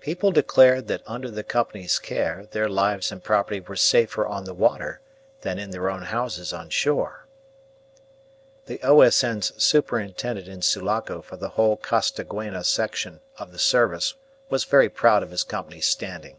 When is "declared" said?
0.30-0.88